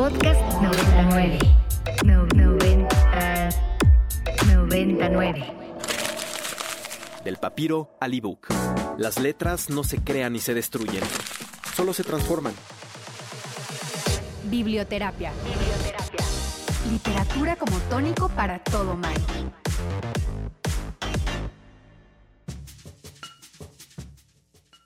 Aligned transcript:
Podcast 0.00 0.40
99. 0.62 1.38
No, 2.06 2.24
90, 2.24 3.50
99. 4.46 5.54
Del 7.22 7.36
papiro 7.36 7.98
al 8.00 8.14
ebook. 8.14 8.46
Las 8.96 9.18
letras 9.18 9.68
no 9.68 9.84
se 9.84 10.02
crean 10.02 10.32
ni 10.32 10.38
se 10.38 10.54
destruyen, 10.54 11.02
solo 11.76 11.92
se 11.92 12.02
transforman. 12.02 12.54
Biblioterapia. 14.44 15.34
Literatura 16.90 17.56
como 17.56 17.76
tónico 17.90 18.30
para 18.30 18.58
todo 18.60 18.96
mal. 18.96 19.12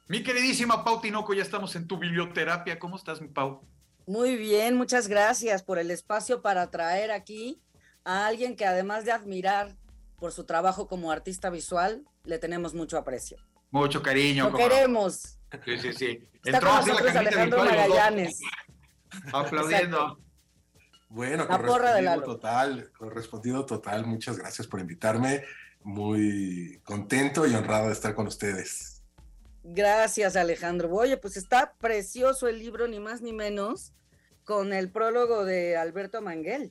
Mi 0.08 0.24
queridísima 0.24 0.82
Pau 0.82 1.00
Tinoco, 1.00 1.34
ya 1.34 1.42
estamos 1.42 1.76
en 1.76 1.86
tu 1.86 1.98
biblioterapia. 1.98 2.80
¿Cómo 2.80 2.96
estás, 2.96 3.20
mi 3.20 3.28
Pau? 3.28 3.62
Muy 4.06 4.36
bien, 4.36 4.76
muchas 4.76 5.08
gracias 5.08 5.62
por 5.62 5.78
el 5.78 5.90
espacio 5.90 6.42
para 6.42 6.70
traer 6.70 7.10
aquí 7.10 7.62
a 8.04 8.26
alguien 8.26 8.54
que 8.54 8.66
además 8.66 9.04
de 9.04 9.12
admirar 9.12 9.76
por 10.18 10.32
su 10.32 10.44
trabajo 10.44 10.86
como 10.88 11.10
artista 11.10 11.50
visual, 11.50 12.04
le 12.24 12.38
tenemos 12.38 12.74
mucho 12.74 12.98
aprecio. 12.98 13.38
Mucho 13.70 14.02
cariño. 14.02 14.44
Lo 14.44 14.52
cómo 14.52 14.64
no. 14.64 14.70
queremos. 14.70 15.38
Sí, 15.64 15.78
sí, 15.78 15.92
sí. 15.92 16.28
Está 16.44 16.58
Entró 16.58 16.70
con 16.70 16.86
nosotros 16.86 17.16
Alejandro 17.16 17.64
Magallanes. 17.64 18.40
Aplaudiendo. 19.32 20.18
Bueno, 21.08 21.46
La 21.48 21.62
porra 21.62 22.22
total, 22.22 22.90
correspondido 22.96 23.64
total. 23.64 24.04
Muchas 24.04 24.38
gracias 24.38 24.66
por 24.66 24.80
invitarme. 24.80 25.44
Muy 25.82 26.80
contento 26.84 27.46
y 27.46 27.54
honrado 27.54 27.86
de 27.86 27.92
estar 27.92 28.14
con 28.14 28.26
ustedes. 28.26 28.93
Gracias, 29.64 30.36
Alejandro. 30.36 30.90
Oye, 30.90 31.16
pues 31.16 31.38
está 31.38 31.72
precioso 31.80 32.48
el 32.48 32.58
libro, 32.58 32.86
ni 32.86 33.00
más 33.00 33.22
ni 33.22 33.32
menos, 33.32 33.94
con 34.44 34.74
el 34.74 34.90
prólogo 34.90 35.46
de 35.46 35.78
Alberto 35.78 36.20
Manguel. 36.20 36.70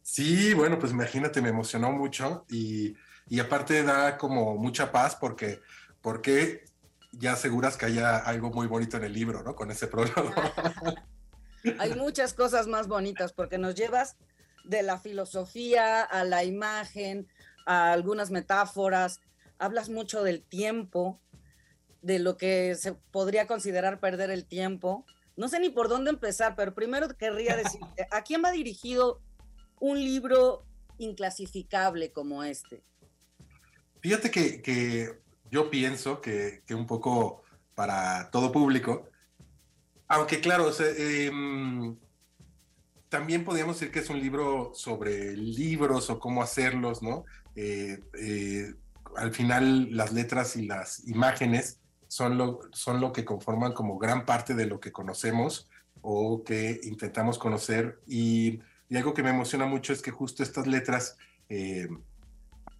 Sí, 0.00 0.54
bueno, 0.54 0.78
pues 0.78 0.92
imagínate, 0.92 1.42
me 1.42 1.48
emocionó 1.48 1.90
mucho 1.90 2.46
y, 2.48 2.94
y 3.28 3.40
aparte 3.40 3.82
da 3.82 4.16
como 4.16 4.56
mucha 4.56 4.92
paz 4.92 5.16
porque, 5.16 5.60
porque 6.00 6.64
ya 7.10 7.32
aseguras 7.32 7.76
que 7.76 7.86
haya 7.86 8.16
algo 8.18 8.50
muy 8.50 8.68
bonito 8.68 8.96
en 8.96 9.04
el 9.04 9.12
libro, 9.12 9.42
¿no? 9.42 9.56
Con 9.56 9.72
ese 9.72 9.88
prólogo. 9.88 10.32
Hay 11.80 11.96
muchas 11.96 12.32
cosas 12.32 12.68
más 12.68 12.86
bonitas 12.86 13.32
porque 13.32 13.58
nos 13.58 13.74
llevas 13.74 14.16
de 14.62 14.84
la 14.84 14.98
filosofía 14.98 16.02
a 16.02 16.22
la 16.22 16.44
imagen, 16.44 17.26
a 17.66 17.90
algunas 17.90 18.30
metáforas, 18.30 19.20
hablas 19.58 19.88
mucho 19.88 20.22
del 20.22 20.42
tiempo, 20.42 21.20
de 22.06 22.20
lo 22.20 22.36
que 22.36 22.76
se 22.76 22.94
podría 22.94 23.48
considerar 23.48 23.98
perder 23.98 24.30
el 24.30 24.46
tiempo. 24.46 25.04
No 25.36 25.48
sé 25.48 25.58
ni 25.58 25.70
por 25.70 25.88
dónde 25.88 26.10
empezar, 26.10 26.54
pero 26.54 26.72
primero 26.72 27.08
querría 27.08 27.56
decirte, 27.64 28.06
¿a 28.12 28.22
quién 28.22 28.42
va 28.44 28.52
dirigido 28.52 29.20
un 29.80 29.98
libro 29.98 30.64
inclasificable 30.98 32.12
como 32.12 32.44
este? 32.44 32.84
Fíjate 34.00 34.30
que, 34.30 34.62
que 34.62 35.18
yo 35.50 35.68
pienso 35.68 36.20
que, 36.20 36.62
que 36.64 36.74
un 36.76 36.86
poco 36.86 37.42
para 37.74 38.30
todo 38.30 38.52
público, 38.52 39.10
aunque 40.06 40.40
claro, 40.40 40.66
o 40.66 40.72
sea, 40.72 40.86
em, 40.96 41.98
también 43.08 43.44
podríamos 43.44 43.80
decir 43.80 43.92
que 43.92 43.98
es 43.98 44.08
un 44.10 44.20
libro 44.20 44.70
sobre 44.74 45.36
libros 45.36 46.08
o 46.08 46.20
cómo 46.20 46.40
hacerlos, 46.40 47.02
¿no? 47.02 47.24
Eh, 47.56 47.98
eh, 48.20 48.74
al 49.16 49.32
final 49.32 49.88
las 49.96 50.12
letras 50.12 50.56
y 50.56 50.66
las 50.66 51.06
imágenes 51.08 51.80
son 52.08 52.38
lo, 52.38 52.60
son 52.72 53.00
lo 53.00 53.12
que 53.12 53.24
conforman 53.24 53.72
como 53.72 53.98
gran 53.98 54.24
parte 54.24 54.54
de 54.54 54.66
lo 54.66 54.80
que 54.80 54.92
conocemos 54.92 55.68
o 56.02 56.44
que 56.44 56.80
intentamos 56.84 57.38
conocer. 57.38 58.00
Y, 58.06 58.60
y 58.88 58.96
algo 58.96 59.14
que 59.14 59.22
me 59.22 59.30
emociona 59.30 59.66
mucho 59.66 59.92
es 59.92 60.02
que 60.02 60.10
justo 60.10 60.42
estas 60.42 60.66
letras 60.66 61.16
eh, 61.48 61.88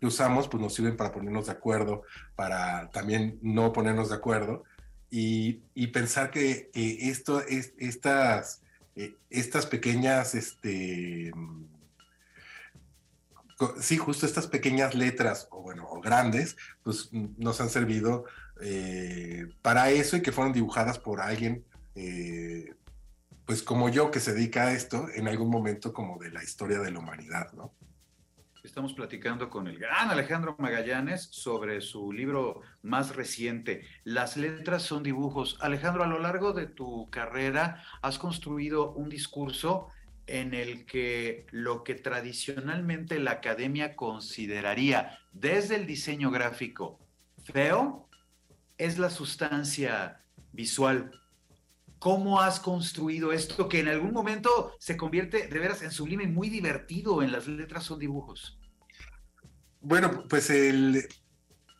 que 0.00 0.06
usamos 0.06 0.48
pues 0.48 0.60
nos 0.60 0.74
sirven 0.74 0.96
para 0.96 1.12
ponernos 1.12 1.46
de 1.46 1.52
acuerdo, 1.52 2.02
para 2.34 2.90
también 2.90 3.38
no 3.42 3.72
ponernos 3.72 4.10
de 4.10 4.16
acuerdo 4.16 4.64
y, 5.10 5.62
y 5.74 5.88
pensar 5.88 6.30
que, 6.30 6.70
esto 6.74 7.40
es 7.40 7.72
estas 7.78 8.62
eh, 8.96 9.14
estas 9.30 9.66
pequeñas 9.66 10.34
este 10.34 11.32
sí 13.80 13.96
justo 13.96 14.26
estas 14.26 14.46
pequeñas 14.46 14.94
letras 14.94 15.48
o 15.50 15.62
bueno 15.62 15.88
grandes 16.00 16.56
pues 16.82 17.10
nos 17.12 17.60
han 17.60 17.70
servido 17.70 18.24
eh, 18.60 19.46
para 19.62 19.90
eso 19.90 20.16
y 20.16 20.22
que 20.22 20.32
fueron 20.32 20.52
dibujadas 20.52 20.98
por 20.98 21.20
alguien 21.20 21.64
eh, 21.94 22.74
pues 23.44 23.62
como 23.62 23.88
yo 23.88 24.10
que 24.10 24.20
se 24.20 24.34
dedica 24.34 24.66
a 24.66 24.72
esto 24.72 25.08
en 25.14 25.28
algún 25.28 25.50
momento 25.50 25.92
como 25.92 26.18
de 26.18 26.30
la 26.30 26.42
historia 26.42 26.78
de 26.78 26.90
la 26.90 26.98
humanidad 26.98 27.52
no 27.52 27.72
Estamos 28.66 28.94
platicando 28.94 29.48
con 29.48 29.68
el 29.68 29.78
gran 29.78 30.10
Alejandro 30.10 30.56
Magallanes 30.58 31.28
sobre 31.30 31.80
su 31.80 32.12
libro 32.12 32.62
más 32.82 33.14
reciente, 33.14 33.86
Las 34.02 34.36
letras 34.36 34.82
son 34.82 35.04
dibujos. 35.04 35.56
Alejandro, 35.60 36.02
a 36.02 36.08
lo 36.08 36.18
largo 36.18 36.52
de 36.52 36.66
tu 36.66 37.08
carrera 37.08 37.84
has 38.02 38.18
construido 38.18 38.90
un 38.90 39.08
discurso 39.08 39.86
en 40.26 40.52
el 40.52 40.84
que 40.84 41.46
lo 41.52 41.84
que 41.84 41.94
tradicionalmente 41.94 43.20
la 43.20 43.30
academia 43.32 43.94
consideraría 43.94 45.16
desde 45.32 45.76
el 45.76 45.86
diseño 45.86 46.32
gráfico 46.32 46.98
feo 47.44 48.05
es 48.78 48.98
la 48.98 49.10
sustancia 49.10 50.22
visual. 50.52 51.10
¿Cómo 51.98 52.40
has 52.40 52.60
construido 52.60 53.32
esto 53.32 53.68
que 53.68 53.80
en 53.80 53.88
algún 53.88 54.12
momento 54.12 54.74
se 54.78 54.96
convierte 54.96 55.48
de 55.48 55.58
veras 55.58 55.82
en 55.82 55.90
sublime 55.90 56.24
y 56.24 56.28
muy 56.28 56.50
divertido 56.50 57.22
en 57.22 57.32
las 57.32 57.46
letras 57.46 57.84
son 57.84 57.98
dibujos? 57.98 58.58
Bueno, 59.80 60.24
pues 60.28 60.50
el, 60.50 61.06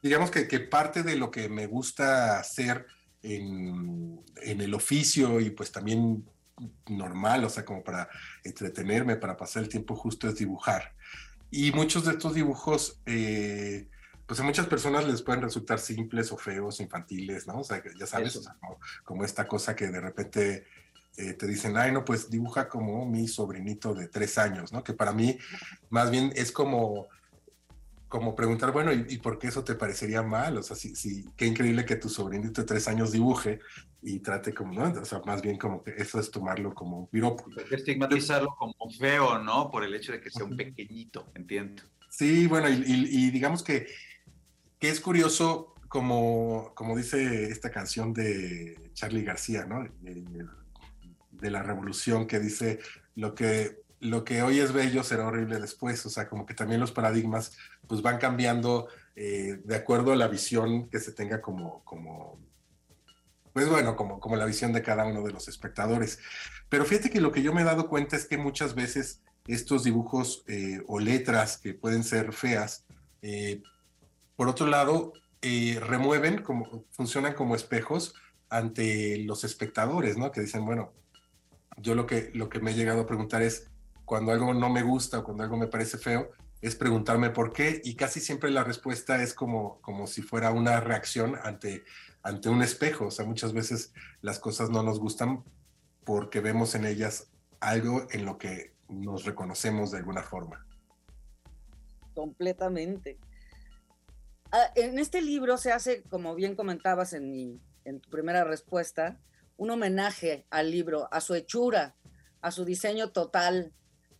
digamos 0.02 0.30
que, 0.30 0.60
parte 0.60 1.02
de 1.02 1.16
lo 1.16 1.30
que 1.30 1.48
me 1.48 1.66
gusta 1.66 2.38
hacer 2.38 2.86
en, 3.22 4.20
en 4.42 4.60
el 4.60 4.74
oficio 4.74 5.40
y 5.40 5.50
pues 5.50 5.70
también 5.72 6.24
normal, 6.88 7.44
o 7.44 7.50
sea, 7.50 7.64
como 7.64 7.82
para 7.82 8.08
entretenerme, 8.44 9.16
para 9.16 9.36
pasar 9.36 9.62
el 9.62 9.68
tiempo 9.68 9.94
justo 9.96 10.28
es 10.28 10.36
dibujar. 10.36 10.94
Y 11.50 11.72
muchos 11.72 12.04
de 12.04 12.12
estos 12.12 12.34
dibujos, 12.34 13.00
eh, 13.06 13.88
pues 14.26 14.40
a 14.40 14.42
muchas 14.42 14.66
personas 14.66 15.06
les 15.06 15.22
pueden 15.22 15.42
resultar 15.42 15.78
simples 15.78 16.32
o 16.32 16.36
feos, 16.36 16.80
infantiles, 16.80 17.46
¿no? 17.46 17.60
O 17.60 17.64
sea, 17.64 17.82
ya 17.98 18.06
sabes, 18.06 18.36
o 18.36 18.42
sea, 18.42 18.54
como, 18.60 18.78
como 19.04 19.24
esta 19.24 19.46
cosa 19.46 19.74
que 19.76 19.86
de 19.88 20.00
repente 20.00 20.66
eh, 21.16 21.32
te 21.34 21.46
dicen, 21.46 21.76
ay, 21.76 21.92
no, 21.92 22.04
pues 22.04 22.28
dibuja 22.28 22.68
como 22.68 23.06
mi 23.06 23.28
sobrinito 23.28 23.94
de 23.94 24.08
tres 24.08 24.36
años, 24.38 24.72
¿no? 24.72 24.82
Que 24.84 24.92
para 24.94 25.12
mí 25.12 25.38
más 25.90 26.10
bien 26.10 26.32
es 26.36 26.52
como 26.52 27.06
como 28.08 28.36
preguntar, 28.36 28.70
bueno, 28.70 28.92
¿y, 28.92 29.04
y 29.08 29.18
por 29.18 29.36
qué 29.36 29.48
eso 29.48 29.64
te 29.64 29.74
parecería 29.74 30.22
mal? 30.22 30.56
O 30.58 30.62
sea, 30.62 30.76
sí, 30.76 30.94
sí, 30.94 31.26
qué 31.36 31.44
increíble 31.44 31.84
que 31.84 31.96
tu 31.96 32.08
sobrinito 32.08 32.60
de 32.60 32.66
tres 32.66 32.86
años 32.86 33.10
dibuje 33.10 33.58
y 34.00 34.20
trate 34.20 34.54
como, 34.54 34.72
¿no? 34.72 35.00
O 35.00 35.04
sea, 35.04 35.20
más 35.26 35.42
bien 35.42 35.58
como 35.58 35.82
que 35.82 35.90
eso 35.96 36.20
es 36.20 36.30
tomarlo 36.30 36.72
como 36.72 37.00
un 37.00 37.08
piropo. 37.08 37.44
Que 37.68 37.74
estigmatizarlo 37.74 38.54
como 38.56 38.74
feo, 38.96 39.40
¿no? 39.40 39.70
Por 39.72 39.82
el 39.82 39.92
hecho 39.92 40.12
de 40.12 40.20
que 40.20 40.30
sea 40.30 40.44
un 40.44 40.56
pequeñito, 40.56 41.26
entiendo. 41.34 41.82
Sí, 42.08 42.46
bueno, 42.46 42.68
y, 42.68 42.74
y- 42.74 43.26
y 43.26 43.30
digamos 43.32 43.64
que, 43.64 43.88
es 44.88 45.00
curioso, 45.00 45.74
como, 45.88 46.72
como 46.74 46.96
dice 46.96 47.50
esta 47.50 47.70
canción 47.70 48.12
de 48.12 48.90
Charlie 48.94 49.24
García, 49.24 49.64
¿no? 49.66 49.84
De, 50.00 50.24
de 51.30 51.50
la 51.50 51.62
revolución, 51.62 52.26
que 52.26 52.40
dice 52.40 52.78
lo 53.14 53.34
que, 53.34 53.82
lo 54.00 54.24
que 54.24 54.42
hoy 54.42 54.60
es 54.60 54.72
bello 54.72 55.02
será 55.02 55.26
horrible 55.26 55.60
después. 55.60 56.04
O 56.06 56.10
sea, 56.10 56.28
como 56.28 56.46
que 56.46 56.54
también 56.54 56.80
los 56.80 56.92
paradigmas 56.92 57.56
pues 57.86 58.02
van 58.02 58.18
cambiando 58.18 58.88
eh, 59.14 59.60
de 59.64 59.76
acuerdo 59.76 60.12
a 60.12 60.16
la 60.16 60.28
visión 60.28 60.88
que 60.88 61.00
se 61.00 61.12
tenga 61.12 61.40
como, 61.40 61.82
como 61.84 62.38
pues 63.52 63.68
bueno, 63.68 63.96
como, 63.96 64.20
como 64.20 64.36
la 64.36 64.44
visión 64.44 64.72
de 64.74 64.82
cada 64.82 65.06
uno 65.06 65.22
de 65.22 65.32
los 65.32 65.48
espectadores. 65.48 66.18
Pero 66.68 66.84
fíjate 66.84 67.08
que 67.08 67.22
lo 67.22 67.32
que 67.32 67.42
yo 67.42 67.54
me 67.54 67.62
he 67.62 67.64
dado 67.64 67.88
cuenta 67.88 68.16
es 68.16 68.26
que 68.26 68.36
muchas 68.36 68.74
veces 68.74 69.22
estos 69.46 69.84
dibujos 69.84 70.44
eh, 70.48 70.82
o 70.86 70.98
letras 70.98 71.56
que 71.56 71.72
pueden 71.72 72.04
ser 72.04 72.32
feas, 72.34 72.84
eh, 73.22 73.62
por 74.36 74.48
otro 74.48 74.66
lado, 74.66 75.12
eh, 75.42 75.78
remueven, 75.80 76.42
como, 76.42 76.84
funcionan 76.90 77.34
como 77.34 77.54
espejos 77.54 78.14
ante 78.48 79.18
los 79.18 79.44
espectadores, 79.44 80.16
¿no? 80.16 80.30
Que 80.30 80.42
dicen, 80.42 80.64
bueno, 80.64 80.92
yo 81.78 81.94
lo 81.94 82.06
que, 82.06 82.30
lo 82.34 82.48
que 82.48 82.60
me 82.60 82.70
he 82.70 82.74
llegado 82.74 83.02
a 83.02 83.06
preguntar 83.06 83.42
es, 83.42 83.70
cuando 84.04 84.32
algo 84.32 84.54
no 84.54 84.70
me 84.70 84.82
gusta 84.82 85.18
o 85.18 85.24
cuando 85.24 85.42
algo 85.42 85.56
me 85.56 85.66
parece 85.66 85.98
feo, 85.98 86.30
es 86.62 86.74
preguntarme 86.74 87.30
por 87.30 87.52
qué 87.52 87.80
y 87.84 87.96
casi 87.96 88.20
siempre 88.20 88.50
la 88.50 88.64
respuesta 88.64 89.22
es 89.22 89.34
como, 89.34 89.80
como 89.82 90.06
si 90.06 90.22
fuera 90.22 90.52
una 90.52 90.80
reacción 90.80 91.36
ante, 91.42 91.84
ante 92.22 92.48
un 92.48 92.62
espejo. 92.62 93.06
O 93.06 93.10
sea, 93.10 93.26
muchas 93.26 93.52
veces 93.52 93.92
las 94.22 94.38
cosas 94.38 94.70
no 94.70 94.82
nos 94.82 94.98
gustan 94.98 95.44
porque 96.04 96.40
vemos 96.40 96.74
en 96.74 96.86
ellas 96.86 97.30
algo 97.60 98.06
en 98.10 98.24
lo 98.24 98.38
que 98.38 98.72
nos 98.88 99.24
reconocemos 99.24 99.90
de 99.90 99.98
alguna 99.98 100.22
forma. 100.22 100.64
Completamente. 102.14 103.18
Ah, 104.52 104.70
en 104.74 104.98
este 104.98 105.22
libro 105.22 105.56
se 105.56 105.72
hace, 105.72 106.02
como 106.04 106.34
bien 106.34 106.54
comentabas 106.54 107.12
en, 107.12 107.30
mi, 107.30 107.60
en 107.84 108.00
tu 108.00 108.10
primera 108.10 108.44
respuesta, 108.44 109.18
un 109.56 109.70
homenaje 109.70 110.46
al 110.50 110.70
libro, 110.70 111.08
a 111.12 111.20
su 111.20 111.34
hechura, 111.34 111.96
a 112.40 112.50
su 112.50 112.64
diseño 112.64 113.10
total. 113.10 113.72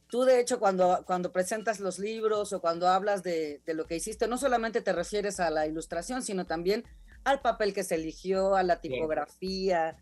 Tú, 0.08 0.24
de 0.24 0.40
hecho, 0.40 0.58
cuando, 0.58 1.04
cuando 1.06 1.32
presentas 1.32 1.80
los 1.80 1.98
libros 1.98 2.52
o 2.52 2.60
cuando 2.60 2.88
hablas 2.88 3.22
de, 3.22 3.60
de, 3.64 3.74
lo 3.74 3.86
que 3.86 3.96
hiciste, 3.96 4.28
no 4.28 4.38
solamente 4.38 4.80
te 4.80 4.92
refieres 4.92 5.40
a 5.40 5.50
la 5.50 5.66
ilustración, 5.66 6.22
sino 6.22 6.46
también 6.46 6.84
al 7.24 7.40
papel 7.40 7.72
que 7.74 7.84
se 7.84 7.96
eligió, 7.96 8.54
a 8.54 8.62
la 8.62 8.80
tipografía. 8.80 9.96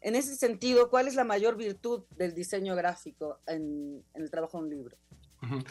En 0.00 0.14
ese 0.14 0.36
sentido, 0.36 0.90
¿cuál 0.90 1.08
es 1.08 1.14
la 1.14 1.24
mayor 1.24 1.56
virtud 1.56 2.04
del 2.16 2.34
diseño 2.34 2.76
gráfico 2.76 3.40
en, 3.46 4.04
en 4.14 4.22
el 4.22 4.30
trabajo 4.30 4.58
de 4.58 4.64
un 4.64 4.70
libro? 4.70 4.96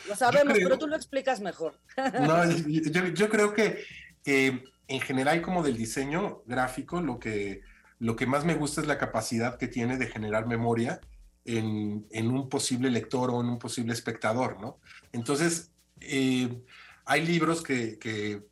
Lo 0.07 0.15
sabemos, 0.15 0.53
creo, 0.53 0.67
pero 0.67 0.79
tú 0.79 0.87
lo 0.87 0.95
explicas 0.95 1.41
mejor. 1.41 1.79
No, 2.21 2.49
yo, 2.67 3.07
yo 3.07 3.29
creo 3.29 3.53
que 3.53 3.83
eh, 4.25 4.63
en 4.87 5.01
general 5.01 5.41
como 5.41 5.63
del 5.63 5.77
diseño 5.77 6.43
gráfico, 6.45 7.01
lo 7.01 7.19
que, 7.19 7.61
lo 7.99 8.15
que 8.15 8.25
más 8.25 8.45
me 8.45 8.55
gusta 8.55 8.81
es 8.81 8.87
la 8.87 8.97
capacidad 8.97 9.57
que 9.57 9.67
tiene 9.67 9.97
de 9.97 10.07
generar 10.07 10.47
memoria 10.47 10.99
en, 11.45 12.07
en 12.11 12.31
un 12.31 12.49
posible 12.49 12.89
lector 12.89 13.29
o 13.31 13.41
en 13.41 13.47
un 13.47 13.59
posible 13.59 13.93
espectador, 13.93 14.59
¿no? 14.59 14.79
Entonces, 15.11 15.71
eh, 16.01 16.61
hay 17.05 17.25
libros 17.25 17.61
que, 17.61 17.97
que, 17.99 18.43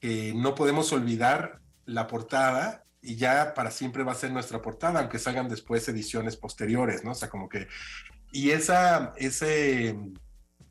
que, 0.00 0.34
no 0.34 0.54
podemos 0.54 0.92
olvidar 0.92 1.60
la 1.86 2.06
portada 2.06 2.84
y 3.00 3.16
ya 3.16 3.54
para 3.54 3.70
siempre 3.70 4.04
va 4.04 4.12
a 4.12 4.16
ser 4.16 4.30
nuestra 4.32 4.62
portada, 4.62 5.00
aunque 5.00 5.18
salgan 5.18 5.48
después 5.48 5.88
ediciones 5.88 6.36
posteriores, 6.36 7.04
¿no? 7.04 7.12
O 7.12 7.14
sea, 7.14 7.28
como 7.28 7.48
que... 7.48 7.66
Y 8.32 8.50
esa, 8.50 9.12
ese 9.16 9.98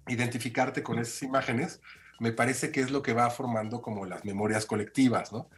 identificarte 0.08 0.84
con 0.84 1.00
esas 1.00 1.22
imágenes, 1.24 1.82
me 2.20 2.32
parece 2.32 2.72
que 2.72 2.82
es 2.82 2.92
lo 2.92 3.02
que 3.02 3.14
va 3.14 3.30
formando 3.30 3.82
como 3.82 4.06
las 4.06 4.26
memorias 4.26 4.66
colectivas, 4.66 5.32
¿no? 5.32 5.50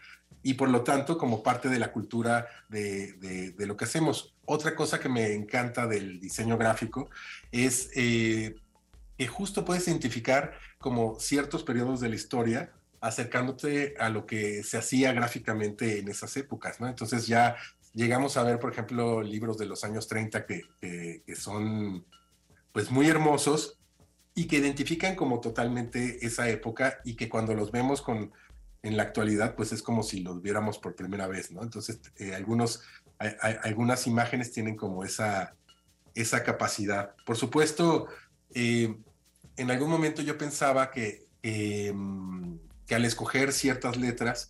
Y 0.43 0.53
por 0.55 0.69
lo 0.69 0.83
tanto, 0.83 1.17
como 1.17 1.43
parte 1.43 1.69
de 1.69 1.77
la 1.79 1.91
cultura 1.91 2.47
de, 2.69 3.13
de, 3.13 3.51
de 3.51 3.65
lo 3.65 3.77
que 3.77 3.85
hacemos. 3.85 4.33
Otra 4.45 4.75
cosa 4.75 4.99
que 4.99 5.09
me 5.09 5.33
encanta 5.33 5.87
del 5.87 6.19
diseño 6.19 6.57
gráfico 6.57 7.09
es 7.51 7.89
eh, 7.95 8.55
que 9.17 9.27
justo 9.27 9.65
puedes 9.65 9.87
identificar 9.87 10.53
como 10.79 11.19
ciertos 11.19 11.63
periodos 11.63 11.99
de 11.99 12.09
la 12.09 12.15
historia 12.15 12.71
acercándote 13.01 13.95
a 13.99 14.09
lo 14.09 14.25
que 14.25 14.63
se 14.63 14.77
hacía 14.77 15.11
gráficamente 15.11 15.99
en 15.99 16.07
esas 16.07 16.35
épocas, 16.37 16.79
¿no? 16.79 16.87
Entonces 16.87 17.27
ya 17.27 17.57
llegamos 17.93 18.37
a 18.37 18.43
ver, 18.43 18.59
por 18.59 18.71
ejemplo, 18.71 19.21
libros 19.21 19.57
de 19.57 19.65
los 19.65 19.83
años 19.83 20.07
30 20.07 20.45
que, 20.45 20.61
que, 20.79 21.23
que 21.25 21.35
son 21.35 22.05
pues 22.71 22.89
muy 22.89 23.09
hermosos 23.09 23.77
y 24.35 24.47
que 24.47 24.57
identifican 24.57 25.15
como 25.15 25.39
totalmente 25.39 26.25
esa 26.25 26.49
época 26.49 26.99
y 27.03 27.15
que 27.15 27.29
cuando 27.29 27.53
los 27.53 27.71
vemos 27.71 28.01
con, 28.01 28.31
en 28.81 28.97
la 28.97 29.03
actualidad, 29.03 29.55
pues 29.55 29.71
es 29.71 29.81
como 29.81 30.03
si 30.03 30.21
los 30.21 30.41
viéramos 30.41 30.79
por 30.79 30.95
primera 30.95 31.27
vez, 31.27 31.51
¿no? 31.51 31.61
Entonces, 31.63 31.99
eh, 32.17 32.33
algunos, 32.33 32.81
hay, 33.19 33.31
hay, 33.41 33.55
algunas 33.63 34.07
imágenes 34.07 34.51
tienen 34.51 34.75
como 34.75 35.03
esa, 35.03 35.55
esa 36.15 36.43
capacidad. 36.43 37.15
Por 37.25 37.37
supuesto, 37.37 38.07
eh, 38.53 38.95
en 39.57 39.71
algún 39.71 39.89
momento 39.89 40.21
yo 40.21 40.37
pensaba 40.37 40.91
que, 40.91 41.27
eh, 41.43 41.93
que 42.85 42.95
al 42.95 43.05
escoger 43.05 43.51
ciertas 43.53 43.97
letras, 43.97 44.49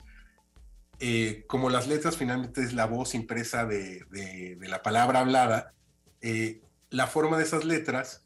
eh, 0.99 1.43
como 1.47 1.69
las 1.69 1.87
letras 1.87 2.17
finalmente 2.17 2.61
es 2.61 2.73
la 2.73 2.85
voz 2.85 3.15
impresa 3.15 3.65
de, 3.65 4.05
de, 4.11 4.55
de 4.55 4.67
la 4.67 4.81
palabra 4.81 5.19
hablada, 5.19 5.73
eh, 6.21 6.61
la 6.89 7.07
forma 7.07 7.37
de 7.37 7.43
esas 7.43 7.65
letras 7.65 8.25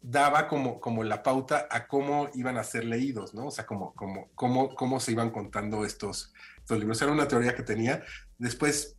daba 0.00 0.48
como, 0.48 0.80
como 0.80 1.04
la 1.04 1.22
pauta 1.22 1.66
a 1.70 1.86
cómo 1.86 2.28
iban 2.34 2.56
a 2.56 2.64
ser 2.64 2.84
leídos, 2.84 3.34
¿no? 3.34 3.46
O 3.46 3.50
sea, 3.50 3.66
como, 3.66 3.94
como, 3.94 4.28
cómo, 4.34 4.74
cómo 4.74 5.00
se 5.00 5.12
iban 5.12 5.30
contando 5.30 5.84
estos, 5.84 6.32
estos 6.58 6.78
libros. 6.78 7.00
Era 7.02 7.12
una 7.12 7.28
teoría 7.28 7.54
que 7.54 7.62
tenía. 7.62 8.02
Después, 8.38 8.96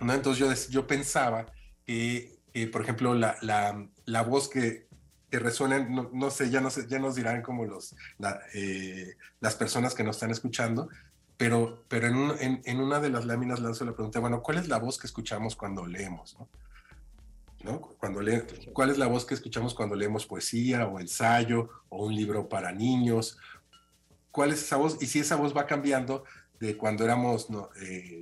¿no? 0.00 0.14
Entonces 0.14 0.68
yo, 0.68 0.80
yo 0.80 0.86
pensaba 0.86 1.46
que, 1.86 2.38
por 2.72 2.82
ejemplo, 2.82 3.14
la, 3.14 3.36
la, 3.42 3.88
la, 4.04 4.22
voz 4.22 4.48
que, 4.48 4.88
que 5.30 5.38
resuena, 5.38 5.80
no, 5.80 6.10
no, 6.12 6.30
sé, 6.30 6.50
ya, 6.50 6.60
no 6.60 6.70
sé, 6.70 6.86
ya 6.88 6.98
nos 6.98 7.14
dirán 7.14 7.42
como 7.42 7.64
los, 7.64 7.94
eh, 8.54 9.16
las 9.40 9.56
personas 9.56 9.94
que 9.94 10.04
nos 10.04 10.16
están 10.16 10.30
escuchando, 10.30 10.88
pero, 11.36 11.84
pero 11.88 12.08
en, 12.08 12.62
en, 12.64 12.80
una 12.80 13.00
de 13.00 13.10
las 13.10 13.24
láminas 13.24 13.60
lanzo 13.60 13.84
la 13.84 13.94
pregunta, 13.94 14.18
bueno, 14.18 14.42
¿cuál 14.42 14.58
es 14.58 14.68
la 14.68 14.78
voz 14.78 14.98
que 14.98 15.06
escuchamos 15.06 15.56
cuando 15.56 15.86
leemos? 15.86 16.36
¿no? 16.38 16.48
¿No? 17.62 17.96
Le, 18.20 18.44
¿Cuál 18.72 18.90
es 18.90 18.98
la 18.98 19.06
voz 19.06 19.24
que 19.24 19.34
escuchamos 19.34 19.74
cuando 19.74 19.96
leemos 19.96 20.26
poesía 20.26 20.86
o 20.86 21.00
ensayo 21.00 21.68
o 21.88 22.06
un 22.06 22.14
libro 22.14 22.48
para 22.48 22.72
niños? 22.72 23.38
¿Cuál 24.30 24.52
es 24.52 24.62
esa 24.62 24.76
voz? 24.76 24.98
Y 25.00 25.06
si 25.06 25.18
esa 25.18 25.36
voz 25.36 25.56
va 25.56 25.66
cambiando 25.66 26.24
de 26.60 26.76
cuando 26.76 27.04
éramos, 27.04 27.50
no, 27.50 27.70
eh, 27.80 28.20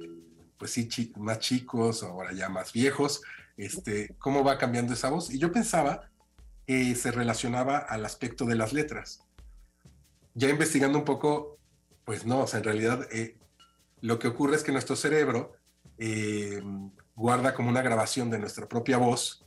pues 0.59 0.71
sí, 0.71 1.13
más 1.17 1.39
chicos, 1.41 2.03
ahora 2.03 2.33
ya 2.33 2.49
más 2.49 2.73
viejos, 2.73 3.23
este, 3.57 4.15
¿cómo 4.19 4.45
va 4.45 4.59
cambiando 4.59 4.95
esa 4.95 5.11
voz? 5.11 5.31
Y 5.31 5.39
yo 5.39 5.53
pensaba 5.53 6.11
que 6.67 6.95
se 6.95 7.11
relacionaba 7.13 7.79
al 7.79 8.05
aspecto 8.05 8.45
de 8.45 8.57
las 8.57 8.73
letras. 8.73 9.23
Ya 10.35 10.49
investigando 10.49 10.99
un 10.99 11.05
poco, 11.05 11.59
pues 12.05 12.27
no, 12.27 12.41
o 12.41 12.47
sea, 12.47 12.59
en 12.59 12.65
realidad 12.65 13.07
eh, 13.13 13.37
lo 14.01 14.19
que 14.19 14.29
ocurre 14.29 14.57
es 14.57 14.63
que 14.63 14.73
nuestro 14.73 14.97
cerebro 14.97 15.53
eh, 15.99 16.63
guarda 17.17 17.55
como 17.55 17.71
una 17.71 17.83
grabación 17.83 18.31
de 18.31 18.39
nuestra 18.39 18.69
propia 18.69 18.99
voz. 18.99 19.45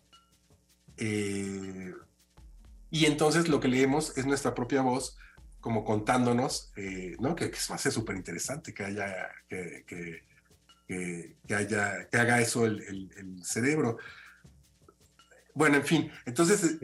Eh, 0.97 1.93
y 2.91 3.05
entonces 3.05 3.47
lo 3.47 3.59
que 3.59 3.69
leemos 3.69 4.17
es 4.17 4.25
nuestra 4.25 4.53
propia 4.53 4.81
voz 4.81 5.17
como 5.61 5.85
contándonos, 5.85 6.71
eh, 6.75 7.15
¿no? 7.19 7.35
Que, 7.35 7.51
que 7.51 7.57
se 7.57 7.71
me 7.71 7.75
hace 7.75 7.91
súper 7.91 8.15
interesante 8.15 8.73
que 8.73 8.83
haya, 8.83 9.29
que, 9.47 9.83
que, 9.85 10.23
que, 10.87 11.55
haya, 11.55 12.09
que 12.09 12.17
haga 12.17 12.41
eso 12.41 12.65
el, 12.65 12.81
el, 12.81 13.11
el, 13.17 13.45
cerebro. 13.45 13.97
Bueno, 15.53 15.77
en 15.77 15.85
fin, 15.85 16.11
entonces, 16.25 16.79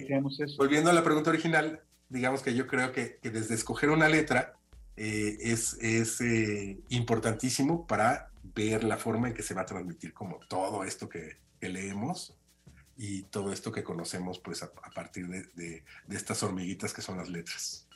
volviendo 0.58 0.90
a 0.90 0.94
la 0.94 1.04
pregunta 1.04 1.30
original, 1.30 1.82
digamos 2.10 2.42
que 2.42 2.54
yo 2.54 2.68
creo 2.68 2.92
que, 2.92 3.18
que 3.22 3.32
desde 3.32 3.56
escoger 3.56 3.90
una 3.90 4.10
letra 4.10 4.54
eh, 4.98 5.38
es, 5.40 5.78
es 5.82 6.22
eh, 6.22 6.78
importantísimo 6.90 7.88
para 7.88 8.30
ver 8.56 8.84
la 8.84 8.98
forma 8.98 9.28
en 9.28 9.34
que 9.34 9.44
se 9.44 9.54
va 9.54 9.62
a 9.62 9.66
transmitir 9.66 10.14
como 10.14 10.40
todo 10.48 10.84
esto 10.84 11.10
que, 11.10 11.44
leemos 11.62 12.38
y 12.96 13.24
todo 13.24 13.52
esto 13.52 13.72
que 13.72 13.84
conocemos 13.84 14.38
pues 14.38 14.62
a, 14.62 14.72
partir 14.94 15.28
de, 15.28 15.84
estas 16.12 16.44
hormiguitas 16.44 16.94
que 16.94 17.02
son 17.02 17.18
las 17.18 17.28
letras. 17.28 17.88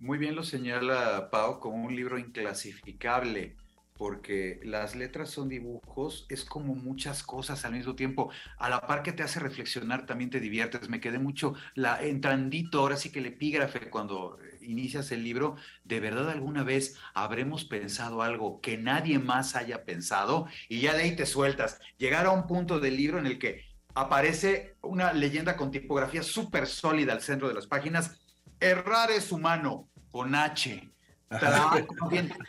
Muy 0.00 0.18
bien 0.18 0.34
lo 0.34 0.42
señala 0.42 1.30
Pau 1.30 1.60
como 1.60 1.84
un 1.84 1.94
libro 1.94 2.18
inclasificable 2.18 3.54
porque 3.96 4.58
las 4.64 4.96
letras 4.96 5.30
son 5.30 5.48
dibujos, 5.48 6.26
es 6.28 6.44
como 6.44 6.74
muchas 6.74 7.22
cosas 7.22 7.64
al 7.64 7.74
mismo 7.74 7.94
tiempo. 7.94 8.30
A 8.58 8.68
la 8.68 8.80
par 8.80 9.04
que 9.04 9.12
te 9.12 9.22
hace 9.22 9.38
reflexionar, 9.38 10.06
también 10.06 10.28
te 10.28 10.40
diviertes. 10.40 10.88
Me 10.88 11.00
quedé 11.00 11.20
mucho 11.20 11.54
la 11.76 12.02
entrandito, 12.02 12.80
ahora 12.80 12.96
sí 12.96 13.12
que 13.12 13.20
el 13.20 13.26
epígrafe 13.26 13.90
cuando 13.90 14.38
inicias 14.62 15.12
el 15.12 15.24
libro, 15.24 15.56
¿de 15.84 16.00
verdad 16.00 16.30
alguna 16.30 16.62
vez 16.62 16.96
habremos 17.14 17.64
pensado 17.64 18.22
algo 18.22 18.60
que 18.60 18.78
nadie 18.78 19.18
más 19.18 19.56
haya 19.56 19.84
pensado? 19.84 20.46
Y 20.68 20.80
ya 20.80 20.94
de 20.94 21.02
ahí 21.02 21.16
te 21.16 21.26
sueltas. 21.26 21.80
Llegar 21.98 22.26
a 22.26 22.30
un 22.30 22.46
punto 22.46 22.80
del 22.80 22.96
libro 22.96 23.18
en 23.18 23.26
el 23.26 23.38
que 23.38 23.64
aparece 23.94 24.76
una 24.80 25.12
leyenda 25.12 25.56
con 25.56 25.70
tipografía 25.70 26.22
súper 26.22 26.66
sólida 26.66 27.12
al 27.12 27.20
centro 27.20 27.48
de 27.48 27.54
las 27.54 27.66
páginas. 27.66 28.20
Errar 28.60 29.10
es 29.10 29.32
humano, 29.32 29.88
con 30.10 30.34
H 30.34 30.92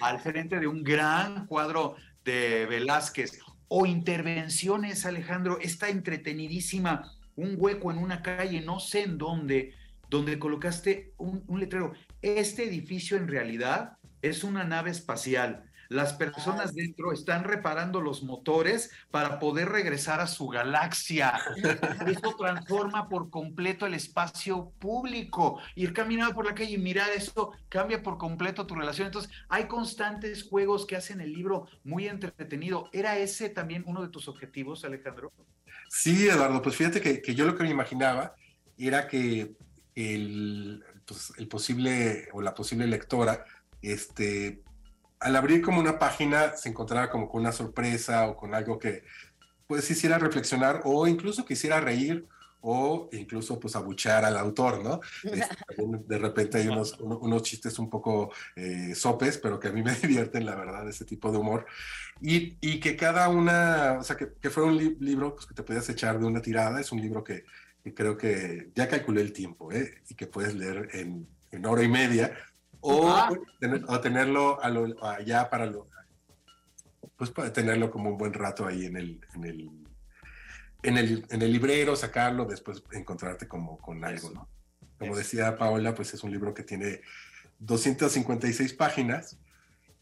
al 0.01 0.19
frente 0.19 0.59
de 0.59 0.67
un 0.67 0.83
gran 0.83 1.47
cuadro 1.47 1.95
de 2.23 2.65
Velázquez 2.65 3.39
o 3.67 3.85
intervenciones, 3.85 5.05
Alejandro, 5.05 5.59
está 5.59 5.89
entretenidísima, 5.89 7.11
un 7.35 7.55
hueco 7.57 7.91
en 7.91 7.97
una 7.97 8.21
calle, 8.21 8.61
no 8.61 8.79
sé 8.79 9.03
en 9.03 9.17
dónde, 9.17 9.73
donde 10.13 10.37
colocaste 10.37 11.13
un, 11.17 11.43
un 11.47 11.59
letrero. 11.59 11.93
Este 12.21 12.63
edificio 12.63 13.17
en 13.17 13.27
realidad 13.27 13.97
es 14.21 14.43
una 14.43 14.63
nave 14.63 14.91
espacial 14.91 15.63
las 15.93 16.13
personas 16.13 16.73
dentro 16.73 17.11
están 17.11 17.43
reparando 17.43 18.01
los 18.01 18.23
motores 18.23 18.89
para 19.11 19.37
poder 19.37 19.69
regresar 19.69 20.21
a 20.21 20.27
su 20.27 20.47
galaxia. 20.47 21.39
Esto 22.07 22.35
transforma 22.35 23.07
por 23.07 23.29
completo 23.29 23.85
el 23.85 23.93
espacio 23.93 24.71
público. 24.79 25.59
Ir 25.75 25.93
caminando 25.93 26.33
por 26.33 26.45
la 26.45 26.55
calle 26.55 26.71
y 26.71 26.77
mirar 26.79 27.11
eso 27.11 27.51
cambia 27.69 28.01
por 28.01 28.17
completo 28.17 28.65
tu 28.65 28.73
relación. 28.73 29.05
Entonces, 29.05 29.31
hay 29.49 29.67
constantes 29.67 30.43
juegos 30.43 30.87
que 30.87 30.95
hacen 30.95 31.21
el 31.21 31.31
libro 31.31 31.67
muy 31.83 32.07
entretenido. 32.07 32.89
¿Era 32.91 33.19
ese 33.19 33.49
también 33.49 33.83
uno 33.85 34.01
de 34.01 34.09
tus 34.09 34.27
objetivos, 34.27 34.83
Alejandro? 34.85 35.31
Sí, 35.89 36.27
Eduardo, 36.27 36.59
pues 36.63 36.75
fíjate 36.75 37.01
que, 37.01 37.21
que 37.21 37.35
yo 37.35 37.45
lo 37.45 37.55
que 37.55 37.63
me 37.63 37.69
imaginaba 37.69 38.33
era 38.77 39.07
que 39.07 39.55
el, 39.95 40.83
pues, 41.05 41.33
el 41.37 41.47
posible 41.47 42.27
o 42.33 42.41
la 42.41 42.53
posible 42.53 42.87
lectora 42.87 43.45
este, 43.81 44.61
al 45.19 45.35
abrir 45.35 45.61
como 45.61 45.79
una 45.79 45.99
página 45.99 46.55
se 46.55 46.69
encontraba 46.69 47.09
como 47.09 47.29
con 47.29 47.41
una 47.41 47.51
sorpresa 47.51 48.27
o 48.27 48.35
con 48.35 48.55
algo 48.55 48.79
que 48.79 49.03
pues 49.67 49.89
hiciera 49.89 50.17
reflexionar 50.17 50.81
o 50.85 51.07
incluso 51.07 51.45
quisiera 51.45 51.79
reír 51.79 52.25
o 52.65 53.09
incluso 53.11 53.59
pues 53.59 53.75
abuchear 53.75 54.23
al 54.23 54.37
autor, 54.37 54.81
¿no? 54.81 55.01
Este, 55.23 55.55
de 56.07 56.17
repente 56.17 56.59
hay 56.59 56.69
unos, 56.69 56.97
unos 56.99 57.43
chistes 57.43 57.77
un 57.77 57.89
poco 57.89 58.31
eh, 58.55 58.95
sopes, 58.95 59.37
pero 59.37 59.59
que 59.59 59.67
a 59.67 59.71
mí 59.71 59.83
me 59.83 59.93
divierten, 60.01 60.45
la 60.45 60.55
verdad, 60.55 60.87
ese 60.87 61.03
tipo 61.03 61.29
de 61.29 61.39
humor. 61.39 61.65
Y, 62.21 62.57
y 62.61 62.79
que 62.79 62.95
cada 62.95 63.27
una, 63.27 63.97
o 63.99 64.03
sea, 64.03 64.15
que, 64.15 64.33
que 64.41 64.49
fuera 64.49 64.69
un 64.69 64.77
libro 64.77 65.35
pues, 65.35 65.45
que 65.45 65.53
te 65.53 65.63
podías 65.63 65.89
echar 65.89 66.19
de 66.19 66.25
una 66.25 66.41
tirada, 66.41 66.79
es 66.79 66.93
un 66.93 67.01
libro 67.01 67.21
que, 67.21 67.43
que 67.83 67.93
creo 67.93 68.17
que 68.17 68.71
ya 68.75 68.87
calculé 68.87 69.21
el 69.21 69.33
tiempo, 69.33 69.71
¿eh? 69.71 70.01
Y 70.09 70.15
que 70.15 70.27
puedes 70.27 70.55
leer 70.55 70.89
en, 70.93 71.27
en 71.51 71.65
hora 71.65 71.83
y 71.83 71.87
media, 71.89 72.33
o, 72.79 73.09
Ah. 73.09 73.29
tener- 73.59 73.83
o 73.87 73.99
tenerlo 73.99 74.61
a 74.61 74.69
lo, 74.69 75.03
allá 75.05 75.49
para 75.49 75.65
lo, 75.65 75.89
pues 77.17 77.29
para 77.31 77.51
tenerlo 77.51 77.91
como 77.91 78.09
un 78.09 78.17
buen 78.17 78.33
rato 78.33 78.65
ahí 78.65 78.85
en 78.85 78.97
el, 78.97 79.19
en 79.35 79.43
el, 79.45 79.69
en 80.83 80.97
el, 80.97 81.25
en 81.29 81.41
el 81.41 81.51
librero, 81.51 81.95
sacarlo, 81.95 82.45
después 82.45 82.83
encontrarte 82.91 83.47
como 83.47 83.77
con 83.77 84.03
algo, 84.03 84.31
¿no? 84.31 84.49
Como 84.99 85.15
decía 85.17 85.57
Paola, 85.57 85.93
pues 85.93 86.13
es 86.13 86.23
un 86.23 86.31
libro 86.31 86.53
que 86.53 86.63
tiene 86.63 87.01
256 87.59 88.73
páginas 88.73 89.37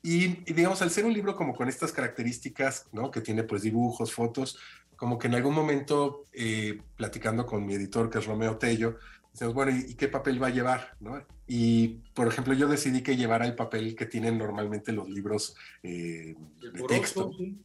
y, 0.04 0.26
y, 0.50 0.54
digamos, 0.54 0.82
al 0.82 0.90
ser 0.92 1.06
un 1.06 1.14
libro 1.14 1.36
como 1.36 1.54
con 1.56 1.68
estas 1.70 1.92
características, 1.92 2.88
¿no? 2.92 3.10
Que 3.12 3.22
tiene 3.22 3.44
pues 3.44 3.62
dibujos, 3.64 4.14
fotos, 4.14 4.58
como 5.02 5.18
que 5.18 5.26
en 5.26 5.34
algún 5.34 5.56
momento, 5.56 6.26
eh, 6.32 6.80
platicando 6.96 7.48
con 7.48 7.66
mi 7.66 7.74
editor, 7.74 8.08
que 8.08 8.20
es 8.20 8.26
Romeo 8.28 8.58
Tello, 8.60 9.00
decimos, 9.34 9.56
bueno, 9.56 9.76
¿y, 9.76 9.96
qué 9.96 10.08
papel 10.08 10.40
va 10.40 10.46
a 10.46 10.52
llevar? 10.52 10.96
¿no? 11.00 11.26
Y, 11.48 12.04
por 12.14 12.28
ejemplo, 12.28 12.54
yo 12.54 12.68
decidí 12.68 13.02
que 13.02 13.18
llevara 13.18 13.48
el 13.48 13.56
papel 13.56 13.96
que 13.96 14.06
tienen 14.06 14.38
normalmente 14.38 14.92
los 14.92 15.10
libros 15.10 15.56
eh, 15.82 16.36
de 16.62 16.84
texto, 16.84 17.32
sí. 17.36 17.58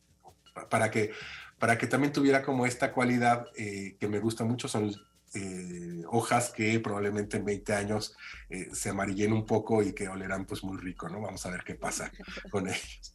para 0.71 0.91
que, 0.91 1.11
para 1.59 1.77
que 1.77 1.87
también 1.87 2.11
tuviera 2.11 2.41
como 2.41 2.65
esta 2.65 2.91
cualidad 2.95 3.49
eh, 3.55 3.99
que 4.01 4.09
me 4.09 4.19
gusta 4.19 4.43
mucho, 4.45 4.67
son 4.67 4.95
eh, 5.35 6.05
hojas 6.09 6.49
que 6.49 6.81
probablemente 6.81 7.37
en 7.37 7.45
20 7.45 7.75
años 7.75 8.17
eh, 8.49 8.71
se 8.73 8.89
amarillen 8.89 9.35
un 9.35 9.45
poco 9.45 9.83
y 9.83 9.93
que 9.93 10.09
olerán 10.09 10.47
pues 10.47 10.65
muy 10.65 10.79
rico, 10.79 11.11
¿no? 11.11 11.21
Vamos 11.21 11.45
a 11.45 11.51
ver 11.51 11.65
qué 11.65 11.75
pasa 11.75 12.11
con 12.51 12.67
ellos. 12.67 13.15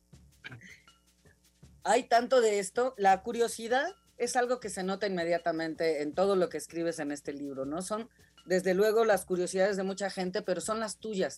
Hay 1.83 2.03
tanto 2.03 2.39
de 2.39 2.59
esto, 2.59 2.93
la 2.99 3.23
curiosidad 3.23 3.95
es 4.21 4.35
algo 4.35 4.59
que 4.59 4.69
se 4.69 4.83
nota 4.83 5.07
inmediatamente 5.07 6.03
en 6.03 6.13
todo 6.13 6.35
lo 6.35 6.47
que 6.47 6.59
escribes 6.59 6.99
en 6.99 7.11
este 7.11 7.33
libro, 7.33 7.65
¿no? 7.65 7.81
Son 7.81 8.07
desde 8.45 8.75
luego 8.75 9.03
las 9.03 9.25
curiosidades 9.25 9.77
de 9.77 9.83
mucha 9.83 10.11
gente, 10.11 10.43
pero 10.43 10.61
son 10.61 10.79
las 10.79 10.97
tuyas. 10.99 11.37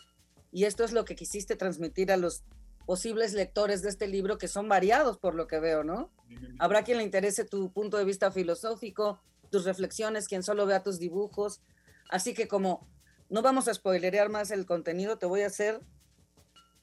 Y 0.52 0.66
esto 0.66 0.84
es 0.84 0.92
lo 0.92 1.06
que 1.06 1.16
quisiste 1.16 1.56
transmitir 1.56 2.12
a 2.12 2.18
los 2.18 2.44
posibles 2.86 3.32
lectores 3.32 3.84
de 3.84 3.90
este 3.90 4.10
libro, 4.10 4.38
que 4.38 4.50
son 4.50 4.68
variados 4.68 5.18
por 5.18 5.34
lo 5.34 5.48
que 5.48 5.62
veo, 5.62 5.86
¿no? 5.86 6.12
Habrá 6.60 6.84
quien 6.84 6.98
le 6.98 7.06
interese 7.06 7.46
tu 7.46 7.72
punto 7.72 7.96
de 7.96 8.04
vista 8.04 8.32
filosófico, 8.32 9.22
tus 9.50 9.64
reflexiones, 9.64 10.28
quien 10.28 10.44
solo 10.44 10.66
vea 10.66 10.84
tus 10.84 11.00
dibujos. 11.00 11.62
Así 12.10 12.34
que 12.34 12.50
como 12.50 12.86
no 13.30 13.42
vamos 13.42 13.70
a 13.70 13.74
spoilerear 13.74 14.28
más 14.28 14.52
el 14.52 14.66
contenido, 14.66 15.18
te 15.18 15.26
voy 15.26 15.44
a 15.44 15.48
hacer 15.48 15.80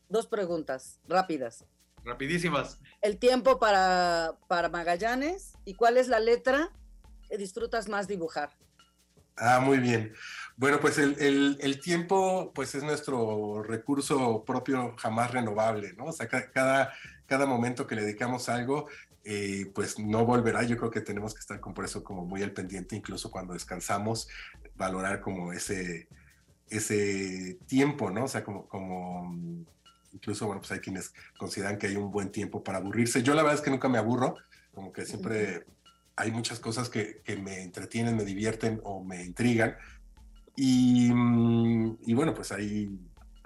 dos 0.09 0.27
preguntas 0.27 0.99
rápidas. 1.07 1.67
Rapidísimas. 2.05 2.79
El 3.03 3.19
tiempo 3.19 3.59
para, 3.59 4.33
para 4.49 4.69
Magallanes 4.69 5.53
y 5.65 5.75
cuál 5.75 5.97
es 5.97 6.09
la 6.09 6.21
letra 6.21 6.71
que 7.29 7.37
disfrutas 7.39 7.89
más 7.89 8.09
dibujar. 8.09 8.51
Ah, 9.37 9.61
muy 9.61 9.79
bien. 9.79 10.13
Bueno, 10.57 10.81
pues 10.81 10.99
el, 10.99 11.17
el, 11.19 11.57
el, 11.61 11.81
tiempo 11.81 12.53
pues 12.55 12.75
es 12.75 12.83
nuestro 12.83 13.63
recurso 13.63 14.45
propio 14.45 14.95
jamás 14.99 15.31
renovable, 15.31 15.95
¿no? 15.95 16.07
O 16.07 16.13
sea, 16.13 16.29
ca- 16.29 16.51
cada, 16.51 16.93
cada 17.27 17.47
momento 17.47 17.87
que 17.87 17.95
le 17.95 18.03
dedicamos 18.03 18.49
a 18.51 18.57
algo, 18.57 18.89
eh, 19.25 19.71
pues 19.75 19.99
no 19.99 20.27
volverá. 20.27 20.63
Yo 20.65 20.77
creo 20.77 20.91
que 20.91 21.01
tenemos 21.01 21.33
que 21.33 21.41
estar 21.41 21.59
con 21.61 21.73
por 21.73 21.87
eso 21.87 22.05
como 22.05 22.27
muy 22.27 22.43
al 22.43 22.53
pendiente, 22.53 22.97
incluso 22.97 23.31
cuando 23.31 23.55
descansamos, 23.55 24.29
valorar 24.75 25.23
como 25.23 25.55
ese, 25.55 26.09
ese 26.69 27.59
tiempo, 27.67 28.11
¿no? 28.11 28.25
O 28.25 28.29
sea, 28.29 28.45
como, 28.45 28.69
como 28.69 29.35
incluso, 30.13 30.47
bueno, 30.47 30.61
pues 30.61 30.73
hay 30.73 30.81
quienes 30.81 31.13
consideran 31.39 31.79
que 31.79 31.87
hay 31.89 31.97
un 31.97 32.11
buen 32.11 32.31
tiempo 32.31 32.63
para 32.63 32.79
aburrirse. 32.79 33.23
Yo 33.23 33.35
la 33.35 33.43
verdad 33.43 33.59
es 33.59 33.65
que 33.65 33.71
nunca 33.71 33.89
me 33.89 33.99
aburro, 33.99 34.37
como 34.73 34.93
que 34.93 35.05
siempre 35.05 35.65
hay 36.17 36.31
muchas 36.31 36.61
cosas 36.61 36.89
que, 36.89 37.21
que 37.25 37.37
me 37.37 37.63
entretienen, 37.63 38.17
me 38.17 38.25
divierten 38.25 38.81
o 38.85 39.03
me 39.03 39.25
intrigan. 39.25 39.77
Y, 40.57 41.11
mm, 41.13 41.99
y 42.03 42.15
bueno, 42.15 42.35
pues 42.35 42.53
ahí 42.53 42.91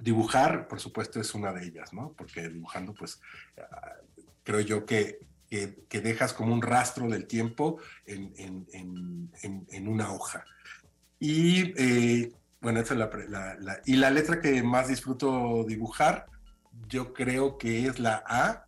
dibujar, 0.01 0.67
por 0.69 0.81
supuesto, 0.81 1.21
es 1.21 1.35
una 1.35 1.53
de 1.53 1.65
ellas, 1.67 1.93
¿no? 1.93 2.13
Porque 2.17 2.49
dibujando, 2.49 2.95
pues 2.95 3.21
ah, 3.59 3.93
creo 4.43 4.61
yo 4.61 4.85
que, 4.85 5.21
que, 5.49 5.85
que 5.89 6.01
dejas 6.01 6.33
como 6.33 6.53
un 6.53 6.63
rastro 6.63 7.09
del 7.09 7.27
tiempo 7.27 7.79
en, 8.07 8.33
en, 8.37 8.67
en, 8.73 9.67
en- 9.71 9.89
una 9.89 10.13
hoja. 10.13 10.45
Y 11.21 11.73
eh, 11.81 12.33
bueno, 12.61 12.81
esa 12.81 12.95
es 12.95 13.01
la, 13.01 13.11
la- 13.29 13.55
la- 13.61 13.81
y 13.87 13.97
la 13.97 14.11
letra 14.11 14.41
que 14.41 14.63
más 14.63 14.89
disfruto 14.89 15.65
dibujar, 15.65 16.27
yo 16.89 17.13
creo 17.13 17.59
que 17.59 17.87
es 17.87 17.99
la 17.99 18.23
A, 18.27 18.67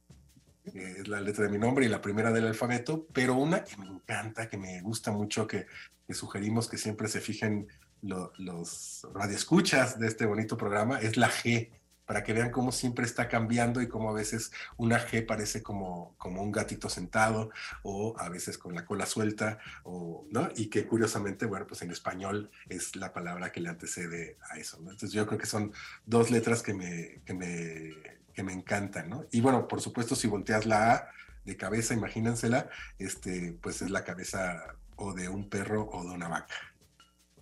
que 0.64 1.00
es 1.00 1.08
la 1.08 1.20
letra 1.20 1.44
de 1.44 1.50
mi 1.50 1.58
nombre 1.58 1.84
y 1.84 1.88
la 1.88 2.00
primera 2.00 2.32
del 2.32 2.46
alfabeto, 2.46 3.06
pero 3.12 3.34
una 3.34 3.62
que 3.64 3.76
me 3.76 3.86
encanta, 3.86 4.48
que 4.48 4.56
me 4.56 4.80
gusta 4.80 5.12
mucho, 5.12 5.46
que, 5.46 5.66
sugerimos 6.10 6.68
que 6.68 6.78
siempre 6.78 7.08
se 7.08 7.20
fijen 7.20 7.66
lo- 8.02 8.32
los 8.38 9.06
radioescuchas 9.12 9.98
de 9.98 10.06
este 10.06 10.26
bonito 10.26 10.56
programa, 10.56 11.00
es 11.00 11.16
la 11.16 11.28
G, 11.30 11.70
para 12.06 12.22
que 12.22 12.32
vean 12.32 12.50
cómo 12.50 12.72
siempre 12.72 13.04
está 13.04 13.28
cambiando 13.28 13.82
y 13.82 13.88
cómo 13.88 14.10
a 14.10 14.14
veces 14.14 14.52
una 14.76 14.98
G 14.98 15.26
parece 15.26 15.62
como, 15.62 16.14
como 16.16 16.42
un 16.42 16.52
gatito 16.52 16.88
sentado 16.88 17.50
o 17.82 18.14
a 18.18 18.28
veces 18.28 18.56
con 18.56 18.74
la 18.74 18.86
cola 18.86 19.06
suelta, 19.06 19.58
o, 19.82 20.26
¿no? 20.30 20.48
Y 20.56 20.68
que 20.68 20.86
curiosamente, 20.86 21.46
bueno, 21.46 21.66
pues 21.66 21.82
en 21.82 21.90
español 21.90 22.50
es 22.68 22.96
la 22.96 23.12
palabra 23.12 23.50
que 23.50 23.60
le 23.60 23.68
antecede 23.68 24.38
a 24.50 24.58
eso, 24.58 24.78
¿no? 24.80 24.92
Entonces 24.92 25.12
yo 25.12 25.26
creo 25.26 25.38
que 25.38 25.46
son 25.46 25.72
dos 26.06 26.30
letras 26.30 26.62
que 26.62 26.74
me, 26.74 27.20
que 27.24 27.34
me, 27.34 27.92
que 28.32 28.42
me 28.42 28.52
encantan, 28.52 29.10
¿no? 29.10 29.26
Y 29.32 29.40
bueno, 29.40 29.66
por 29.66 29.80
supuesto, 29.80 30.14
si 30.14 30.28
volteas 30.28 30.64
la 30.64 30.92
A 30.92 31.10
de 31.44 31.56
cabeza, 31.56 31.94
imagínensela, 31.94 32.68
este, 32.98 33.56
pues 33.60 33.82
es 33.82 33.90
la 33.90 34.04
cabeza 34.04 34.76
o 34.96 35.12
de 35.12 35.28
un 35.28 35.48
perro 35.48 35.88
o 35.90 36.04
de 36.04 36.10
una 36.10 36.28
vaca. 36.28 36.54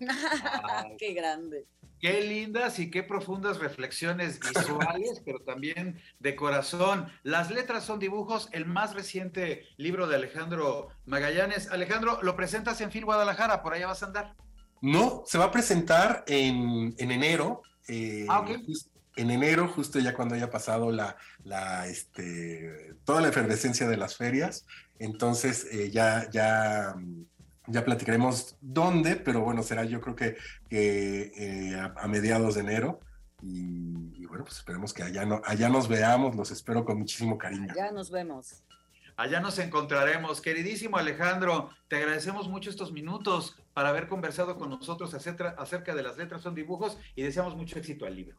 Qué 0.99 1.13
grande. 1.13 1.67
Qué 2.01 2.21
lindas 2.21 2.79
y 2.79 2.91
qué 2.91 3.03
profundas 3.03 3.59
reflexiones 3.59 4.39
visuales, 4.41 5.23
pero 5.25 5.39
también 5.41 6.01
de 6.19 6.37
corazón. 6.37 7.07
Las 7.23 7.51
letras 7.51 7.85
son 7.85 7.99
dibujos, 7.99 8.49
el 8.53 8.67
más 8.67 8.95
reciente 8.95 9.65
libro 9.79 10.07
de 10.07 10.17
Alejandro 10.17 10.89
Magallanes. 11.07 11.71
Alejandro, 11.71 12.19
lo 12.23 12.37
presentas 12.37 12.81
en 12.83 12.91
Fil 12.91 13.05
Guadalajara, 13.07 13.63
por 13.63 13.73
allá 13.73 13.87
vas 13.87 14.03
a 14.03 14.07
andar. 14.07 14.35
No, 14.83 15.23
se 15.27 15.39
va 15.39 15.47
a 15.47 15.51
presentar 15.51 16.25
en, 16.27 16.95
en 16.99 17.11
enero. 17.11 17.63
eh, 17.89 18.27
Ah, 18.29 18.41
ok. 18.41 18.51
jus- 18.67 18.89
en 19.17 19.31
enero, 19.31 19.69
justo 19.69 19.99
ya 20.01 20.13
cuando 20.13 20.35
haya 20.35 20.51
pasado 20.51 20.91
la, 20.91 21.17
la, 21.45 21.87
este, 21.87 22.95
toda 23.05 23.21
la 23.23 23.29
efervescencia 23.29 23.87
de 23.89 23.97
las 23.97 24.17
ferias. 24.17 24.67
Entonces 24.99 25.67
eh, 25.73 25.91
ya, 25.91 26.29
ya, 26.33 26.95
mm, 26.97 27.25
ya 27.67 27.85
platicaremos 27.85 28.57
dónde, 28.61 29.17
pero 29.17 29.41
bueno, 29.41 29.63
será 29.63 29.85
yo 29.85 30.01
creo 30.01 30.17
que, 30.17 30.37
que 30.69 31.33
eh, 31.37 31.75
a, 31.77 31.95
a 31.97 32.09
mediados 32.09 32.55
de 32.55 32.61
enero. 32.61 33.01
Y, 33.43 34.13
y 34.17 34.27
bueno, 34.27 34.45
pues 34.45 34.57
esperemos 34.57 34.95
que 34.95 35.03
allá, 35.03 35.25
no, 35.25 35.43
allá 35.45 35.69
nos 35.69 35.89
veamos, 35.89 36.35
los 36.35 36.51
espero 36.51 36.85
con 36.85 36.99
muchísimo 36.99 37.37
cariño. 37.37 37.73
Ya 37.77 37.91
nos 37.91 38.11
vemos. 38.11 38.63
Allá 39.17 39.41
nos 39.41 39.59
encontraremos. 39.59 40.41
Queridísimo 40.41 40.97
Alejandro, 40.97 41.71
te 41.89 41.97
agradecemos 41.97 42.49
mucho 42.49 42.71
estos 42.71 42.91
minutos 42.91 43.57
para 43.73 43.91
haber 43.91 44.09
conversado 44.09 44.57
con 44.57 44.71
nosotros 44.71 45.15
acerca, 45.15 45.51
acerca 45.59 45.95
de 45.95 46.03
las 46.03 46.17
letras 46.17 46.43
son 46.43 46.55
dibujos 46.55 46.99
y 47.15 47.23
deseamos 47.23 47.55
mucho 47.55 47.79
éxito 47.79 48.07
al 48.07 48.17
libro. 48.17 48.37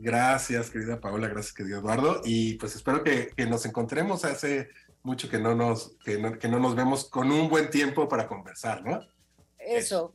Gracias, 0.00 0.70
querida 0.70 1.00
Paola, 1.00 1.28
gracias, 1.28 1.54
querido 1.54 1.80
Eduardo. 1.80 2.20
Y 2.24 2.54
pues 2.54 2.76
espero 2.76 3.02
que, 3.02 3.30
que 3.36 3.46
nos 3.46 3.66
encontremos. 3.66 4.24
Hace 4.24 4.68
mucho 5.02 5.28
que 5.28 5.38
no, 5.38 5.54
nos, 5.54 5.96
que, 6.04 6.18
no, 6.18 6.38
que 6.38 6.48
no 6.48 6.58
nos 6.58 6.74
vemos 6.74 7.08
con 7.08 7.30
un 7.30 7.48
buen 7.48 7.70
tiempo 7.70 8.08
para 8.08 8.26
conversar, 8.26 8.84
¿no? 8.84 9.00
Eso. 9.58 10.14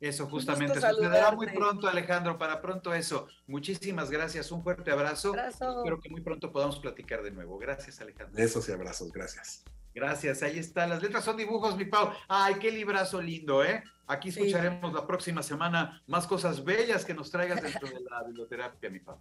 Eso 0.00 0.26
justamente 0.28 0.80
sucederá 0.80 1.32
muy 1.32 1.46
pronto, 1.46 1.88
Alejandro, 1.88 2.36
para 2.36 2.60
pronto 2.60 2.92
eso. 2.92 3.28
Muchísimas 3.46 4.10
gracias, 4.10 4.52
un 4.52 4.62
fuerte 4.62 4.90
abrazo. 4.90 5.30
Abrazo. 5.30 5.78
Espero 5.78 6.00
que 6.00 6.10
muy 6.10 6.20
pronto 6.20 6.52
podamos 6.52 6.78
platicar 6.78 7.22
de 7.22 7.30
nuevo. 7.30 7.58
Gracias, 7.58 8.00
Alejandro. 8.00 8.36
Besos 8.36 8.68
y 8.68 8.72
abrazos, 8.72 9.10
gracias. 9.10 9.64
Gracias, 10.00 10.42
ahí 10.42 10.58
está. 10.58 10.86
Las 10.86 11.00
letras 11.00 11.24
son 11.24 11.38
dibujos, 11.38 11.74
mi 11.74 11.86
Pau. 11.86 12.10
Ay, 12.28 12.56
qué 12.60 12.70
librazo 12.70 13.22
lindo, 13.22 13.64
¿eh? 13.64 13.82
Aquí 14.06 14.30
Sí. 14.30 14.40
escucharemos 14.40 14.92
la 14.92 15.06
próxima 15.06 15.42
semana 15.42 16.02
más 16.06 16.26
cosas 16.26 16.62
bellas 16.64 17.06
que 17.06 17.14
nos 17.14 17.30
traigas 17.30 17.62
dentro 17.62 17.88
de 17.88 18.00
la 18.10 18.22
biblioterapia, 18.22 18.90
mi 18.90 19.00
Pau. 19.00 19.18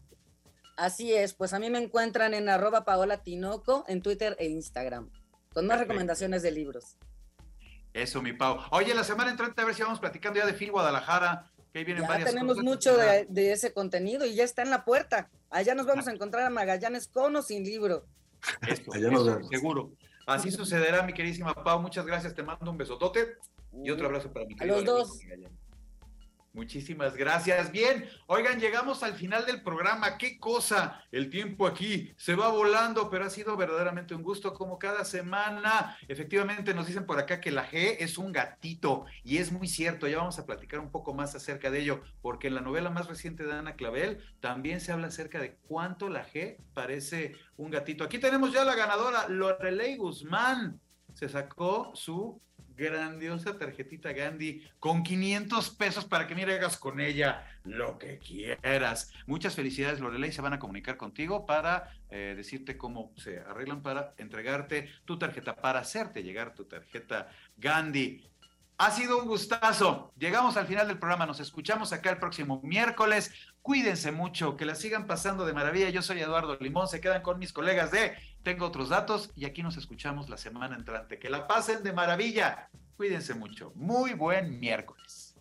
Así 0.76 1.14
es, 1.14 1.34
pues 1.34 1.54
a 1.54 1.60
mí 1.60 1.70
me 1.70 1.80
encuentran 1.80 2.34
en 2.34 2.50
arroba 2.50 2.84
Paola 2.84 3.24
Tinoco 3.24 3.86
en 3.88 4.02
Twitter 4.02 4.36
e 4.38 4.48
Instagram, 4.50 5.10
con 5.54 5.66
más 5.66 5.78
Perfecto. 5.78 5.94
recomendaciones 5.94 6.42
de 6.44 6.52
libros. 6.52 6.98
Eso, 7.94 8.22
mi 8.22 8.34
Pau. 8.34 8.60
Oye, 8.72 8.94
la 8.94 9.06
semana 9.06 9.32
entrante 9.32 9.62
a 9.62 9.66
ver 9.66 9.76
si 9.76 9.82
vamos 9.82 10.02
platicando 10.02 10.38
ya 10.42 10.46
de 10.46 10.52
Phil 10.54 10.72
Guadalajara, 10.74 11.50
que 11.72 11.80
ahí 11.80 11.86
vienen 11.86 12.04
Ya 12.04 12.10
varias 12.10 12.30
tenemos 12.32 12.56
cosas. 12.58 12.64
mucho 12.66 12.98
de, 12.98 13.26
de 13.30 13.54
ese 13.54 13.72
contenido 13.72 14.26
y 14.26 14.36
ya 14.36 14.44
está 14.44 14.62
en 14.64 14.70
la 14.72 14.84
puerta. 14.84 15.30
Allá 15.50 15.74
nos 15.74 15.86
vamos 15.86 16.06
a 16.10 16.12
encontrar 16.12 16.46
a 16.46 16.50
Magallanes 16.50 17.08
con 17.08 17.34
o 17.38 17.42
sin 17.42 17.64
libro. 17.64 18.06
Eso, 18.68 18.94
Allá 18.94 19.10
nos 19.10 19.22
eso, 19.22 19.36
vemos. 19.38 19.48
seguro. 19.50 19.92
Así 20.26 20.52
sucederá, 20.52 21.04
mi 21.04 21.14
queridísima 21.14 21.54
Pau. 21.54 21.82
Muchas 21.82 22.06
gracias, 22.06 22.34
te 22.34 22.44
mando 22.44 22.72
un 22.72 22.78
besotote. 22.78 23.38
Y 23.84 23.90
otro 23.92 24.08
abrazo 24.08 24.32
para 24.32 24.46
mi 24.46 24.54
A 24.54 24.58
querido 24.58 24.78
los 24.78 24.86
dos. 24.86 25.22
Alejandro. 25.22 25.52
Muchísimas 26.56 27.18
gracias. 27.18 27.70
Bien, 27.70 28.08
oigan, 28.28 28.62
llegamos 28.62 29.04
al 29.04 29.16
final 29.16 29.46
del 29.46 29.62
programa. 29.62 30.18
Qué 30.18 30.40
cosa, 30.40 31.04
el 31.12 31.30
tiempo 31.30 31.68
aquí 31.68 32.14
se 32.16 32.34
va 32.34 32.48
volando, 32.48 33.10
pero 33.10 33.26
ha 33.26 33.30
sido 33.30 33.58
verdaderamente 33.58 34.16
un 34.16 34.24
gusto 34.24 34.54
como 34.54 34.80
cada 34.80 35.04
semana. 35.04 35.98
Efectivamente, 36.08 36.74
nos 36.74 36.88
dicen 36.88 37.06
por 37.06 37.20
acá 37.20 37.42
que 37.42 37.52
la 37.52 37.70
G 37.70 37.98
es 38.00 38.18
un 38.18 38.32
gatito 38.32 39.04
y 39.22 39.40
es 39.40 39.52
muy 39.52 39.68
cierto. 39.68 40.08
Ya 40.08 40.20
vamos 40.20 40.40
a 40.40 40.46
platicar 40.46 40.80
un 40.80 40.92
poco 40.92 41.14
más 41.14 41.36
acerca 41.36 41.70
de 41.70 41.82
ello, 41.82 42.02
porque 42.22 42.48
en 42.48 42.56
la 42.56 42.62
novela 42.62 42.90
más 42.90 43.08
reciente 43.08 43.44
de 43.44 43.52
Ana 43.52 43.76
Clavel 43.76 44.24
también 44.40 44.80
se 44.80 44.94
habla 44.94 45.08
acerca 45.08 45.42
de 45.42 45.58
cuánto 45.68 46.08
la 46.08 46.26
G 46.26 46.56
parece 46.74 47.36
un 47.58 47.70
gatito. 47.70 48.06
Aquí 48.06 48.18
tenemos 48.18 48.54
ya 48.54 48.64
la 48.64 48.76
ganadora, 48.76 49.28
Lorelei 49.28 49.98
Guzmán. 49.98 50.80
Se 51.14 51.28
sacó 51.28 51.92
su 51.96 52.42
grandiosa 52.76 53.58
tarjetita 53.58 54.14
Gandhi 54.14 54.68
con 54.80 55.04
500 55.04 55.70
pesos 55.72 56.06
para 56.06 56.28
que 56.28 56.36
mire, 56.36 56.56
hagas 56.56 56.78
con 56.78 57.00
ella 57.00 57.46
lo 57.64 57.98
que 57.98 58.20
quieras. 58.20 59.12
Muchas 59.26 59.56
felicidades, 59.56 60.00
Lorelei. 60.00 60.32
Se 60.32 60.42
van 60.42 60.54
a 60.54 60.60
comunicar 60.60 60.98
contigo 60.98 61.46
para 61.46 61.92
eh, 62.10 62.34
decirte 62.36 62.78
cómo 62.78 63.12
se 63.18 63.40
arreglan 63.40 63.82
para 63.82 64.14
entregarte 64.18 64.90
tu 65.06 65.18
tarjeta, 65.18 65.56
para 65.56 65.80
hacerte 65.80 66.24
llegar 66.24 66.54
tu 66.54 66.66
tarjeta 66.66 67.30
Gandhi. 67.58 68.24
Ha 68.78 68.92
sido 68.92 69.20
un 69.20 69.28
gustazo. 69.28 70.12
Llegamos 70.18 70.58
al 70.58 70.68
final 70.68 70.88
del 70.88 71.00
programa. 71.00 71.26
Nos 71.26 71.40
escuchamos 71.40 71.94
acá 71.94 72.10
el 72.10 72.18
próximo 72.18 72.60
miércoles. 72.62 73.32
Cuídense 73.62 74.12
mucho, 74.12 74.58
que 74.58 74.66
la 74.66 74.76
sigan 74.76 75.08
pasando 75.08 75.46
de 75.46 75.54
maravilla. 75.54 75.90
Yo 75.90 76.02
soy 76.02 76.20
Eduardo 76.20 76.58
Limón. 76.60 76.90
Se 76.90 77.00
quedan 77.00 77.22
con 77.22 77.40
mis 77.40 77.54
colegas 77.54 77.92
de 77.92 78.18
Tengo 78.46 78.68
otros 78.68 78.90
datos 78.90 79.32
y 79.36 79.46
aquí 79.46 79.64
nos 79.64 79.76
escuchamos 79.76 80.30
la 80.30 80.38
semana 80.38 80.76
entrante. 80.76 81.18
Que 81.18 81.32
la 81.32 81.48
pasen 81.48 81.82
de 81.82 81.92
maravilla. 81.94 82.70
Cuídense 82.96 83.34
mucho. 83.34 83.72
Muy 83.74 84.14
buen 84.14 84.60
miércoles. 84.60 85.36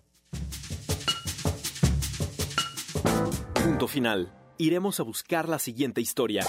Punto 3.63 3.89
final. 3.89 4.33
Iremos 4.57 5.01
a 5.01 5.03
buscar 5.03 5.51
la 5.51 5.59
siguiente 5.59 6.01
historia. 6.01 6.47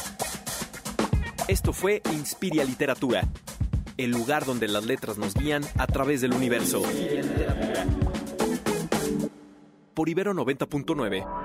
Esto 1.50 1.74
fue 1.74 2.02
Inspiria 2.14 2.64
Literatura, 2.64 3.28
el 3.98 4.12
lugar 4.12 4.46
donde 4.46 4.70
las 4.70 4.86
letras 4.86 5.18
nos 5.18 5.34
guían 5.34 5.64
a 5.78 5.88
través 5.88 6.22
del 6.22 6.34
universo. 6.34 6.84
Por 9.94 10.08
Ibero 10.08 10.34
90.9. 10.34 11.45